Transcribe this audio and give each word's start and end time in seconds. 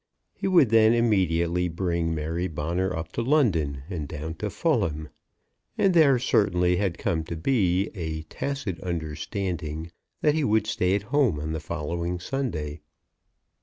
He 0.33 0.47
would 0.47 0.71
then 0.71 0.95
immediately 0.95 1.67
bring 1.69 2.15
Mary 2.15 2.47
Bonner 2.47 2.91
up 2.91 3.11
to 3.11 3.21
London 3.21 3.83
and 3.87 4.07
down 4.07 4.33
to 4.41 4.49
Fulham; 4.49 5.09
and 5.77 5.93
there 5.93 6.17
certainly 6.17 6.77
had 6.77 6.97
come 6.97 7.23
to 7.25 7.35
be 7.35 7.91
a 7.93 8.23
tacit 8.23 8.79
understanding 8.81 9.91
that 10.21 10.33
he 10.33 10.43
would 10.43 10.65
stay 10.65 10.95
at 10.95 11.03
home 11.13 11.39
on 11.39 11.51
the 11.51 11.59
following 11.59 12.19
Sunday. 12.19 12.81